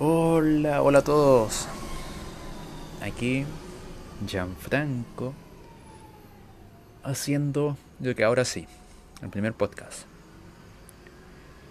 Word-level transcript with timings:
Hola, 0.00 0.80
hola 0.80 1.00
a 1.00 1.02
todos. 1.02 1.66
Aquí 3.02 3.44
Gianfranco 4.24 5.34
haciendo 7.02 7.76
lo 7.98 8.14
que 8.14 8.22
ahora 8.22 8.44
sí, 8.44 8.68
el 9.22 9.30
primer 9.30 9.54
podcast. 9.54 10.04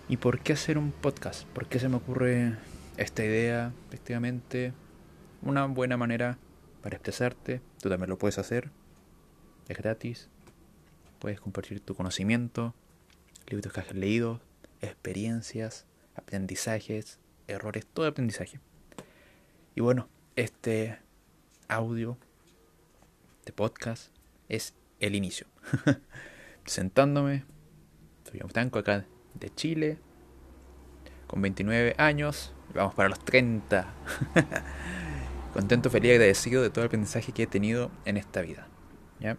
¿Y 0.10 0.18
por 0.18 0.42
qué 0.42 0.52
hacer 0.52 0.78
un 0.78 0.92
podcast? 0.92 1.46
¿Por 1.46 1.68
qué 1.68 1.80
se 1.80 1.88
me 1.88 1.96
ocurre 1.96 2.58
esta 2.98 3.24
idea? 3.24 3.72
Efectivamente, 3.88 4.74
una 5.42 5.66
buena 5.66 5.96
manera 5.96 6.38
para 6.82 6.98
expresarte. 6.98 7.62
Tú 7.82 7.88
también 7.88 8.10
lo 8.10 8.18
puedes 8.18 8.38
hacer. 8.40 8.72
Es 9.70 9.78
gratis. 9.78 10.28
Puedes 11.20 11.40
compartir 11.40 11.80
tu 11.80 11.96
conocimiento, 11.96 12.76
libros 13.48 13.72
que 13.72 13.80
has 13.80 13.94
leído, 13.94 14.42
experiencias, 14.82 15.86
aprendizajes, 16.14 17.20
errores, 17.48 17.86
todo 17.86 18.08
aprendizaje. 18.08 18.60
Y 19.76 19.82
bueno, 19.82 20.08
este 20.36 21.00
audio, 21.68 22.18
este 23.40 23.54
podcast, 23.54 24.12
es 24.50 24.74
el 25.00 25.16
inicio. 25.16 25.48
Presentándome, 26.64 27.46
soy 28.30 28.42
un 28.44 28.50
Franco 28.50 28.80
acá 28.80 29.06
de 29.34 29.50
Chile, 29.54 29.98
con 31.28 31.42
29 31.42 31.96
años, 31.98 32.54
vamos 32.74 32.94
para 32.94 33.10
los 33.10 33.20
30. 33.20 33.88
Contento, 35.54 35.90
feliz 35.90 36.12
agradecido 36.12 36.62
de 36.62 36.70
todo 36.70 36.84
el 36.84 36.88
aprendizaje 36.88 37.32
que 37.32 37.44
he 37.44 37.48
tenido 37.48 37.92
en 38.06 38.18
esta 38.18 38.42
vida. 38.42 38.68
¿ya? 39.20 39.38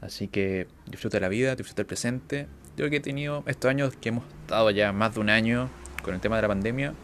Así 0.00 0.28
que 0.28 0.68
disfruta 0.86 1.20
la 1.20 1.28
vida, 1.28 1.56
disfruta 1.56 1.82
el 1.82 1.86
presente. 1.86 2.46
Creo 2.76 2.90
que 2.90 2.96
he 2.96 3.00
tenido 3.00 3.42
estos 3.46 3.68
años 3.68 3.96
que 3.96 4.10
hemos 4.10 4.24
estado 4.42 4.70
ya 4.70 4.92
más 4.92 5.14
de 5.14 5.20
un 5.20 5.30
año 5.30 5.68
con 6.02 6.14
el 6.14 6.20
tema 6.20 6.36
de 6.36 6.42
la 6.42 6.48
pandemia 6.48 6.94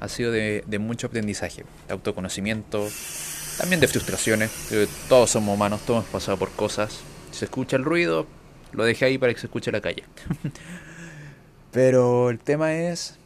ha 0.00 0.08
sido 0.08 0.32
de, 0.32 0.78
mucho 0.78 1.06
aprendizaje, 1.06 1.64
de 1.86 1.92
autoconocimiento, 1.92 2.86
también 3.58 3.80
de 3.80 3.88
frustraciones. 3.88 4.50
todos 5.08 5.30
somos 5.30 5.54
humanos, 5.54 5.80
todos 5.86 6.02
hemos 6.02 6.12
pasado 6.12 6.38
por 6.38 6.50
cosas. 6.52 7.00
Si 7.30 7.38
se 7.38 7.44
escucha 7.46 7.76
el 7.76 7.84
ruido, 7.84 8.26
lo 8.72 8.84
dejé 8.84 9.06
ahí 9.06 9.18
para 9.18 9.32
que 9.32 9.40
se 9.40 9.46
escuche 9.46 9.72
la 9.72 9.80
calle. 9.80 10.04
Pero 11.72 12.30
el 12.30 12.38
tema 12.38 12.74
es 12.74 13.18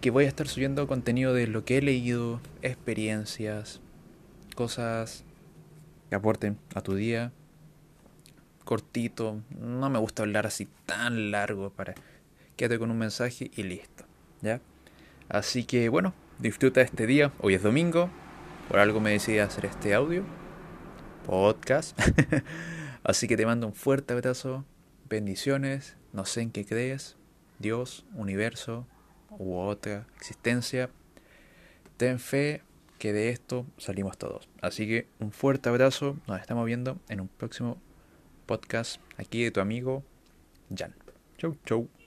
que 0.00 0.10
voy 0.10 0.24
a 0.24 0.28
estar 0.28 0.48
subiendo 0.48 0.86
contenido 0.86 1.34
de 1.34 1.46
lo 1.46 1.64
que 1.64 1.78
he 1.78 1.82
leído, 1.82 2.40
experiencias, 2.62 3.80
cosas 4.54 5.24
que 6.08 6.16
aporten 6.16 6.58
a 6.74 6.80
tu 6.80 6.94
día. 6.94 7.32
Cortito, 8.64 9.40
no 9.58 9.88
me 9.90 9.98
gusta 9.98 10.22
hablar 10.22 10.46
así 10.46 10.68
tan 10.86 11.30
largo 11.30 11.70
para 11.70 11.94
quédate 12.56 12.78
con 12.78 12.90
un 12.90 12.98
mensaje 12.98 13.50
y 13.54 13.62
listo, 13.62 14.04
¿ya? 14.42 14.60
Así 15.28 15.64
que 15.64 15.88
bueno, 15.90 16.14
disfruta 16.38 16.80
este 16.80 17.06
día. 17.06 17.32
Hoy 17.40 17.54
es 17.54 17.62
domingo. 17.62 18.08
Por 18.68 18.78
algo 18.78 19.00
me 19.00 19.10
decidí 19.10 19.38
hacer 19.38 19.66
este 19.66 19.94
audio. 19.94 20.24
Podcast. 21.26 21.98
Así 23.04 23.28
que 23.28 23.36
te 23.36 23.44
mando 23.44 23.66
un 23.66 23.74
fuerte 23.74 24.14
abrazo. 24.14 24.64
Bendiciones. 25.08 25.96
No 26.12 26.24
sé 26.24 26.40
en 26.40 26.50
qué 26.50 26.64
crees. 26.64 27.16
Dios, 27.58 28.06
universo 28.14 28.86
u 29.30 29.56
otra 29.56 30.06
existencia. 30.16 30.88
Ten 31.98 32.18
fe 32.18 32.62
que 32.98 33.12
de 33.12 33.28
esto 33.28 33.66
salimos 33.76 34.16
todos. 34.16 34.48
Así 34.62 34.86
que 34.86 35.08
un 35.18 35.32
fuerte 35.32 35.68
abrazo. 35.68 36.16
Nos 36.26 36.40
estamos 36.40 36.64
viendo 36.64 36.98
en 37.08 37.20
un 37.20 37.28
próximo 37.28 37.76
podcast 38.46 39.00
aquí 39.18 39.44
de 39.44 39.50
tu 39.50 39.60
amigo 39.60 40.02
Jan. 40.74 40.94
Chau, 41.36 41.56
chau. 41.66 41.97